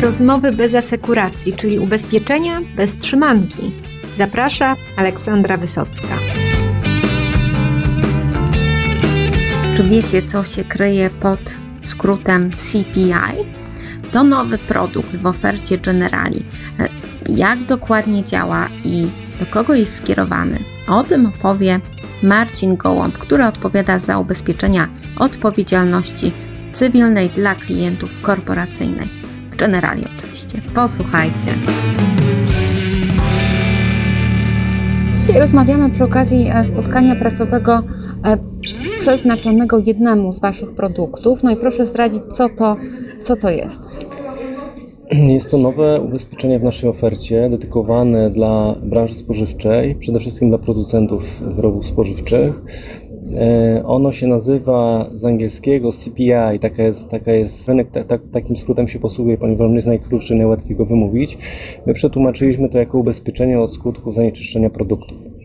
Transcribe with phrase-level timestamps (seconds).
[0.00, 3.72] rozmowy bez asekuracji, czyli ubezpieczenia bez trzymanki.
[4.18, 6.18] Zaprasza Aleksandra Wysocka.
[9.76, 13.44] Czy wiecie, co się kryje pod skrótem CPI?
[14.12, 16.44] To nowy produkt w ofercie Generali.
[17.28, 19.06] Jak dokładnie działa i
[19.40, 20.58] do kogo jest skierowany?
[20.88, 21.80] O tym opowie
[22.22, 24.88] Marcin Gołąb, który odpowiada za ubezpieczenia
[25.18, 26.32] odpowiedzialności
[26.72, 29.19] cywilnej dla klientów korporacyjnej.
[29.60, 30.62] W Generali oczywiście.
[30.74, 31.46] Posłuchajcie.
[35.14, 37.82] Dzisiaj rozmawiamy przy okazji e, spotkania prasowego
[38.24, 38.38] e,
[38.98, 41.42] przeznaczonego jednemu z Waszych produktów.
[41.42, 42.76] No i proszę zdradzić, co to,
[43.20, 43.88] co to jest.
[45.12, 51.40] Jest to nowe ubezpieczenie w naszej ofercie, dedykowane dla branży spożywczej, przede wszystkim dla producentów
[51.40, 52.52] wyrobów spożywczych.
[53.38, 58.56] E, ono się nazywa z angielskiego CPI, taka jest, taka jest rynek, ta, ta, takim
[58.56, 61.38] skrótem się posługuje, ponieważ on jest najkrótszy, najłatwiej go wymówić.
[61.86, 65.39] My przetłumaczyliśmy to jako ubezpieczenie od skutków zanieczyszczenia produktów.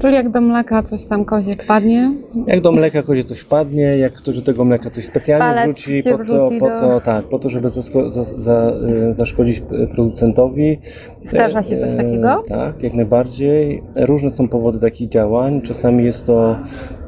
[0.00, 2.12] Czyli jak do mleka coś tam kozie wpadnie?
[2.46, 6.02] Jak do mleka kozie coś wpadnie, jak ktoś do tego mleka coś specjalnie Palec wrzuci,
[6.02, 8.72] po to, po do- to, tak, po to, żeby zasko- za, za,
[9.10, 9.62] y, zaszkodzić
[9.94, 10.78] producentowi.
[11.24, 12.42] Zdarza się coś E, takiego?
[12.48, 13.82] Tak, jak najbardziej.
[13.96, 15.60] Różne są powody takich działań.
[15.62, 16.56] Czasami jest to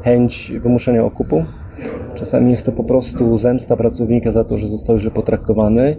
[0.03, 1.45] chęć wymuszenia okupu.
[2.15, 5.97] Czasami jest to po prostu zemsta pracownika za to, że został źle potraktowany.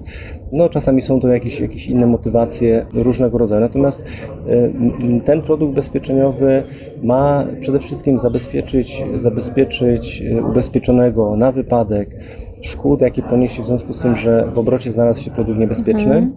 [0.51, 3.61] No, czasami są to jakieś, jakieś inne motywacje różnego rodzaju.
[3.61, 4.71] Natomiast y,
[5.25, 6.63] ten produkt ubezpieczeniowy
[7.03, 12.15] ma przede wszystkim zabezpieczyć, zabezpieczyć y, ubezpieczonego na wypadek
[12.61, 16.31] szkód, jakie poniesie w związku z tym, że w obrocie znalazł się produkt niebezpieczny.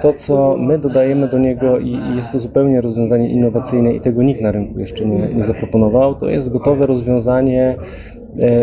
[0.00, 4.40] To, co my dodajemy do niego i jest to zupełnie rozwiązanie innowacyjne i tego nikt
[4.40, 7.76] na rynku jeszcze nie, nie zaproponował, to jest gotowe rozwiązanie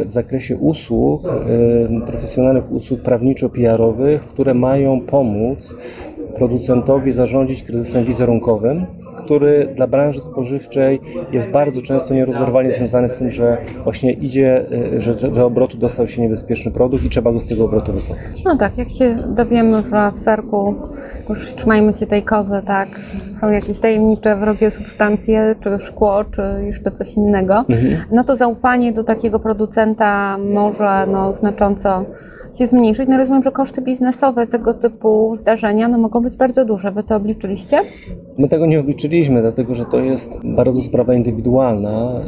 [0.06, 5.76] w zakresie usług, e, profesjonalnych usług prawniczo-PR-owych, które mają pomóc
[6.36, 8.86] producentowi zarządzić kryzysem wizerunkowym,
[9.26, 11.00] który dla branży spożywczej
[11.32, 16.08] jest bardzo często nierozerwalnie związany z tym, że właśnie idzie, e, że, że obrotu dostał
[16.08, 18.44] się niebezpieczny produkt i trzeba go z tego obrotu wycofać.
[18.46, 20.76] No tak, jak się dowiemy, że w serku
[21.30, 22.88] już trzymajmy się tej kozy, tak,
[23.42, 27.66] są jakieś tajemnicze, wrogie substancje, czy szkło, czy jeszcze coś innego,
[28.12, 32.06] no to zaufanie do takiego producenta może no, znacząco
[32.58, 33.10] się zmniejszyć.
[33.10, 36.92] No rozumiem, że koszty biznesowe tego typu zdarzenia no, mogą być bardzo duże.
[36.92, 37.80] Wy to obliczyliście?
[38.38, 42.22] My tego nie obliczyliśmy, dlatego że to jest bardzo sprawa indywidualna.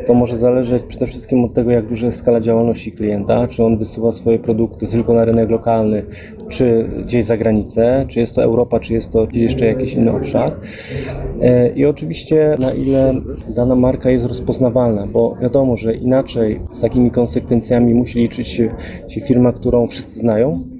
[0.00, 3.64] Y, To może zależeć przede wszystkim od tego, jak duża jest skala działalności klienta, czy
[3.64, 6.02] on wysyła swoje produkty tylko na rynek lokalny,
[6.48, 10.12] czy gdzieś za granicę, czy jest to Europa, czy jest to gdzieś jeszcze jakiś inny
[10.12, 10.52] obszar.
[10.52, 13.14] Y, I oczywiście na ile
[13.56, 19.52] dana marka jest rozpoznawalna, bo wiadomo, że inaczej z takimi konsekwencjami musi liczyć się firma,
[19.52, 20.77] którą wszyscy znają,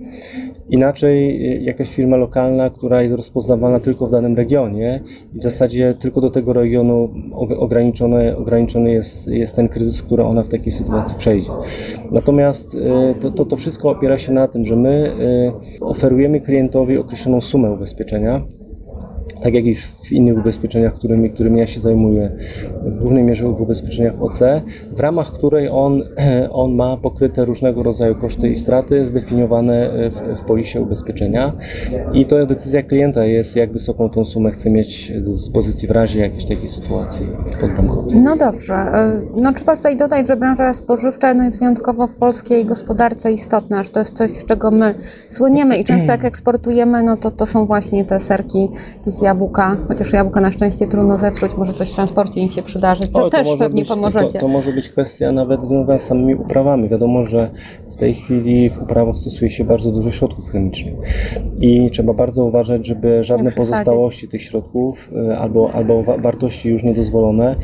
[0.70, 5.00] Inaczej y, jakaś firma lokalna, która jest rozpoznawana tylko w danym regionie
[5.34, 10.22] i w zasadzie tylko do tego regionu og- ograniczony, ograniczony jest, jest ten kryzys, który
[10.24, 11.50] ona w takiej sytuacji przejdzie.
[12.10, 12.80] Natomiast y,
[13.20, 15.12] to, to, to wszystko opiera się na tym, że my
[15.80, 18.42] y, oferujemy klientowi określoną sumę ubezpieczenia,
[19.42, 22.30] tak jak i w innych ubezpieczeniach, którymi, którymi ja się zajmuję,
[22.82, 24.40] w głównej mierze w ubezpieczeniach OC,
[24.92, 26.02] w ramach której on,
[26.50, 31.52] on ma pokryte różnego rodzaju koszty i straty zdefiniowane w, w polisie ubezpieczenia
[32.12, 36.20] i to decyzja klienta jest, jak wysoką tą sumę chce mieć do dyspozycji w razie
[36.20, 37.26] jakiejś takiej sytuacji
[37.60, 38.16] podbramkowej.
[38.16, 38.74] No dobrze.
[38.74, 43.82] E, No trzeba tutaj dodać, że branża spożywcza no, jest wyjątkowo w polskiej gospodarce istotna,
[43.82, 44.94] że to jest coś, z czego my
[45.28, 50.12] słyniemy i często jak eksportujemy, no to to są właśnie te serki, jakieś jabłka, chociaż
[50.12, 53.48] jabłka na szczęście trudno zepsuć, może coś w transporcie im się przydarzy, co O, też
[53.58, 54.32] pewnie być, pomożecie.
[54.32, 56.88] To, to może być kwestia nawet związana z samymi uprawami.
[56.88, 57.50] Wiadomo, że
[57.98, 60.94] tej chwili w uprawach stosuje się bardzo dużo środków chemicznych
[61.60, 63.70] i trzeba bardzo uważać, żeby żadne przesadzić.
[63.70, 67.56] pozostałości tych środków y, albo, albo wa- wartości już niedozwolone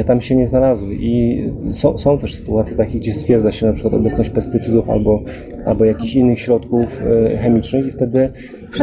[0.00, 0.88] y, tam się nie znalazły.
[0.94, 5.22] I są, są też sytuacje takie, gdzie stwierdza się na przykład obecność pestycydów albo,
[5.66, 8.30] albo jakichś innych środków y, chemicznych i wtedy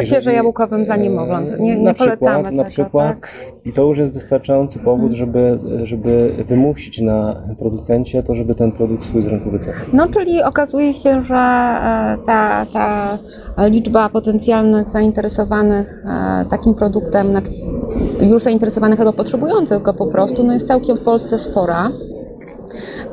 [0.02, 1.60] jeżeli- jabłkowym dla niemowląt.
[1.60, 3.32] Nie, nie na polecamy przykład, na przykład tak?
[3.66, 9.04] i to już jest wystarczający powód, żeby, żeby wymusić na producencie to, żeby ten produkt
[9.04, 9.82] swój z rynku wycofał.
[9.94, 13.18] No, czyli okazuje się, że e, ta, ta
[13.68, 17.52] liczba potencjalnych zainteresowanych e, takim produktem, znaczy
[18.22, 21.92] już zainteresowanych albo potrzebujących go po prostu, no jest całkiem w Polsce spora.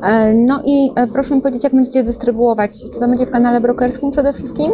[0.03, 2.71] E, No i proszę mi powiedzieć, jak będziecie dystrybuować?
[2.93, 4.71] Czy to będzie w kanale brokerskim przede wszystkim?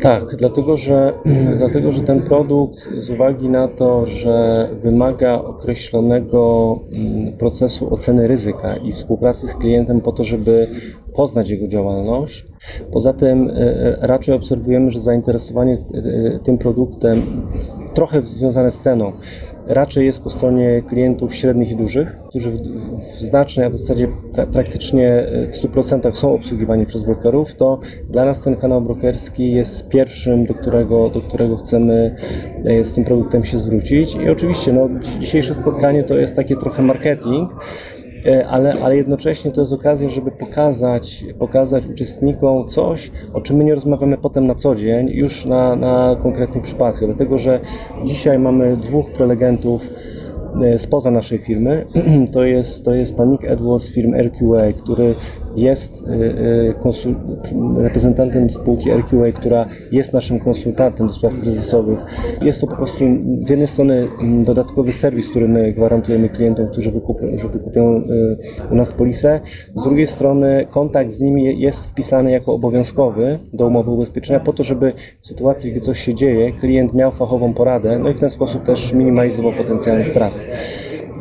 [0.00, 1.12] Tak, dlatego że,
[1.58, 8.76] dlatego że ten produkt z uwagi na to, że wymaga określonego mm, procesu oceny ryzyka
[8.76, 10.68] i współpracy z klientem po to, żeby
[11.14, 12.46] poznać jego działalność.
[12.92, 15.78] Poza tym e, raczej obserwujemy, że zainteresowanie
[16.34, 17.22] e, tym produktem
[17.94, 19.12] trochę związane z ceną
[19.66, 24.08] raczej jest po stronie klientów średnich i dużych, którzy w, w znacznej, a w zasadzie
[24.32, 29.52] pra, praktycznie e, w 100% są obsługiwani przez brokerów, to dla nas ten kanał brokerski
[29.52, 32.14] jest pierwszym, do którego, do którego chcemy
[32.64, 34.14] e, z tym produktem się zwrócić.
[34.14, 34.88] I oczywiście no,
[35.20, 37.99] dzisiejsze spotkanie to jest takie trochę marketing, E,
[38.48, 43.74] ale, ale jednocześnie to jest okazja, żeby pokazać, pokazać uczestnikom coś, o czym my nie
[43.74, 47.06] rozmawiamy potem na co dzień, już na, na konkretnych przypadkach.
[47.06, 47.60] Dlatego, że
[48.04, 49.88] dzisiaj mamy dwóch prelegentów
[50.62, 51.84] e, spoza naszej firmy.
[52.32, 55.14] To jest, to jest pan Nick Edwards z firmy RQA, który
[55.56, 61.98] jest y, y, reprezentantem spółki RQA, która jest naszym konsultantem do spraw kryzysowych.
[62.42, 63.04] Jest to po prostu
[63.38, 68.74] z jednej strony mm, dodatkowy serwis, który my gwarantujemy klientom, którzy wykupią, że y, u
[68.74, 69.40] nas polisę.
[69.76, 74.64] Z drugiej strony kontakt z nimi jest wpisany jako obowiązkowy do umowy ubezpieczenia po to,
[74.64, 78.30] żeby w sytuacji, gdy coś się dzieje, klient miał fachową poradę, no i w ten
[78.30, 80.38] sposób też minimalizował potencjalne straty.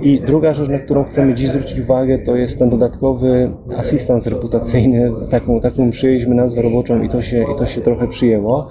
[0.01, 5.11] I druga rzecz, na którą chcemy dziś zwrócić uwagę, to jest ten dodatkowy asystans reputacyjny.
[5.29, 8.67] Taką, taką przyjęliśmy nazwę roboczą i to się, i to się trochę przyjęło.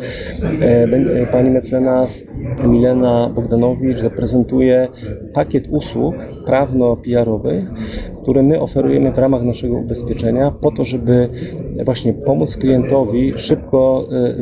[0.62, 0.84] E,
[1.22, 2.24] e, pani mecenas
[2.64, 4.88] Milena Bogdanowicz zaprezentuje
[5.34, 6.14] pakiet usług
[6.46, 7.70] prawno-PR-owych,
[8.22, 11.28] które my oferujemy w ramach naszego ubezpieczenia po to, żeby
[11.84, 14.34] właśnie pomóc klientowi szybko e,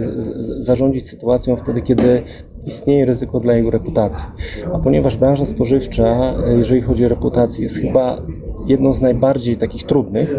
[0.62, 2.22] zarządzić sytuacją wtedy, kiedy
[2.66, 4.30] istnieje ryzyko dla jego reputacji.
[4.72, 8.22] A ponieważ branża spożywcza, jeżeli chodzi o reputację, jest chyba
[8.66, 10.34] jedną z najbardziej takich trudnych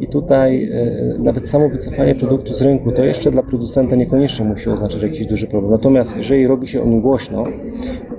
[0.00, 4.70] i tutaj e, nawet samo wycofanie produktu z rynku to jeszcze dla producenta niekoniecznie musi
[4.70, 5.72] oznaczać jakiś duży problem.
[5.72, 7.44] Natomiast jeżeli robi się o nim głośno,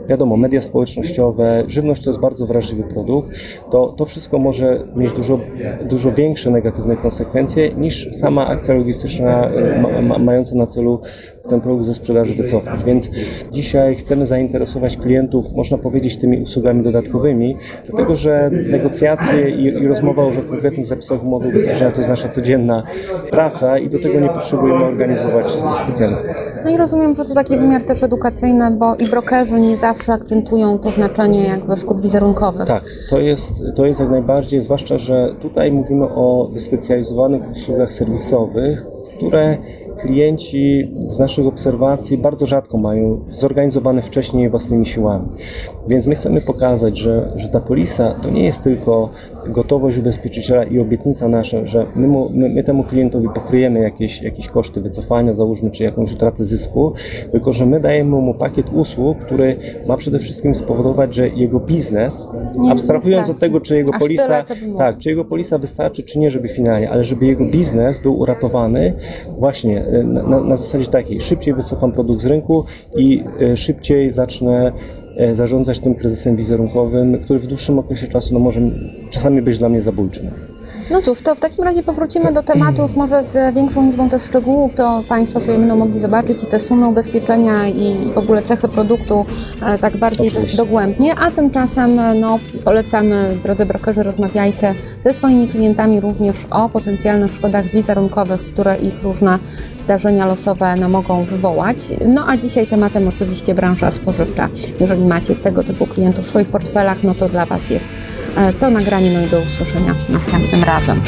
[0.10, 3.32] wiadomo, media społecznościowe, żywność to jest bardzo wrażliwy produkt,
[3.72, 5.40] to to wszystko może mieć dużo,
[5.90, 9.50] dużo większe negatywne konsekwencje niż sama akcja logistyczna
[9.82, 11.02] ma, ma, mająca na celu
[11.50, 12.84] ten produkt ze sprzedaży wycofać.
[12.84, 13.10] Więc
[13.52, 20.24] dzisiaj chcemy zainteresować klientów, można powiedzieć, tymi usługami dodatkowymi, dlatego że negocjacje i, i rozmowa
[20.24, 22.84] o konkretnych zapisach umowy ubezpieczenia to jest nasza codzienna
[23.32, 25.52] praca i do tego nie potrzebujemy organizować
[25.84, 26.44] specjalnych spotkań.
[26.66, 30.80] No i rozumiem, że to taki wymiar też edukacyjny, bo i brokerzy nie zawsze akcentują
[30.80, 32.68] to znaczenie jakby szkód wizerunkowych.
[32.68, 38.86] Tak, to jest, to jest jak najbardziej, zwłaszcza, że tutaj mówimy o wyspecjalizowanych usługach serwisowych,
[39.18, 39.57] które
[40.00, 45.28] klienci z naszych obserwacji bardzo rzadko mają zorganizowane wcześniej własnymi siłami.
[45.88, 49.10] Więc my chcemy pokazać, że, że ta polisa to nie jest tylko
[49.48, 54.48] gotowość ubezpieczyciela i obietnica nasza, że my, mu, my, my, temu klientowi pokryjemy jakieś, jakieś
[54.48, 56.94] koszty wycofania, załóżmy, czy jakąś utratę zysku,
[57.31, 59.56] tylko że my dajemy mu pakiet usług, który
[59.90, 64.44] ma przede wszystkim spowodować, że jego biznes, nie, abstrahując od tego, czy jego polisa,
[64.78, 68.94] tak, czy jego polisa wystarczy, czy nie, żeby finalnie, ale żeby jego biznes był uratowany
[69.40, 72.66] właśnie na, na zasadzie takiej, szybciej wycofam produkt z rynku
[72.96, 74.72] i e, szybciej zacznę
[75.18, 78.62] e, zarządzać tym kryzysem wizerunkowym, który w dłuższym okresie czasu no, może
[79.10, 80.32] czasami być dla mnie zabójczy.
[80.92, 84.24] No cóż, to w takim razie powrócimy do tematu już może z większą liczbą też
[84.24, 88.68] szczegółów, to Państwo sobie będą mogli zobaczyć i te sumy ubezpieczenia i w ogóle cechy
[88.68, 89.26] produktu
[89.62, 90.58] e, tak bardziej Oczywiście.
[90.58, 97.66] dogłębnie, a tymczasem no, polecamy, drodzy brokerzy, rozmawiajcie ze swoimi klientami również o potencjalnych szkodach
[97.66, 99.40] wizerunkowych, które ich różne
[99.78, 101.78] zdarzenia losowe no, mogą wywołać.
[102.08, 104.50] No a dzisiaj tematem oczywiście branża spożywcza.
[104.80, 107.88] Jeżeli macie tego typu klientów w swoich portfelach, no to dla Was jest
[108.38, 111.02] e, to nagranie, no i do usłyszenia następnym razem razem.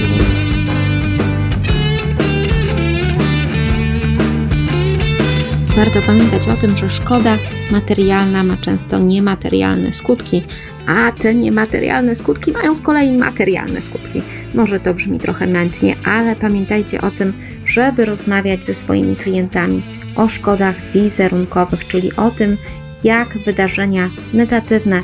[5.76, 7.38] Warto pamiętać o tym, że szkoda
[7.72, 10.44] materialna ma często niematerialne skutki,
[10.88, 14.22] a te niematerialne skutki mają z kolei materialne skutki.
[14.56, 17.34] Może to brzmi trochę mętnie, ale pamiętajcie o tym,
[17.66, 19.84] żeby rozmawiać ze swoimi klientami
[20.16, 22.58] o szkodach wizerunkowych, czyli o tym,
[23.04, 25.02] jak wydarzenia negatywne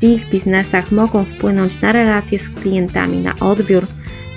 [0.00, 3.86] w ich biznesach mogą wpłynąć na relacje z klientami, na odbiór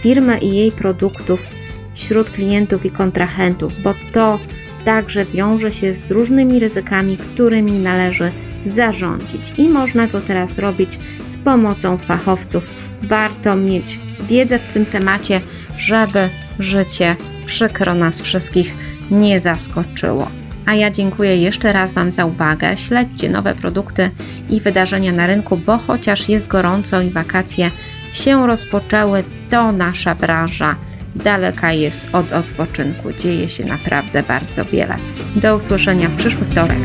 [0.03, 1.47] firmę i jej produktów
[1.93, 4.39] wśród klientów i kontrahentów, bo to
[4.85, 8.31] także wiąże się z różnymi ryzykami, którymi należy
[8.65, 9.53] zarządzić.
[9.57, 12.63] I można to teraz robić z pomocą fachowców.
[13.01, 15.41] Warto mieć wiedzę w tym temacie,
[15.77, 16.29] żeby
[16.59, 18.75] życie przykro nas wszystkich
[19.11, 20.27] nie zaskoczyło.
[20.65, 22.77] A ja dziękuję jeszcze raz Wam za uwagę.
[22.77, 24.09] Śledźcie nowe produkty
[24.49, 27.71] i wydarzenia na rynku, bo chociaż jest gorąco i wakacje
[28.13, 30.75] się rozpoczęły, to nasza branża
[31.15, 33.13] daleka jest od odpoczynku.
[33.13, 34.95] Dzieje się naprawdę bardzo wiele.
[35.35, 36.77] Do usłyszenia w przyszły wtorek.